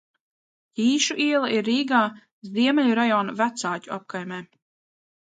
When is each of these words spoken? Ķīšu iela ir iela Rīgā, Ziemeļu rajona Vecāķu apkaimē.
Ķīšu 0.79 1.17
iela 1.25 1.51
ir 1.51 1.53
iela 1.59 1.61
Rīgā, 1.69 2.01
Ziemeļu 2.57 2.99
rajona 3.03 3.39
Vecāķu 3.45 3.97
apkaimē. 4.01 4.45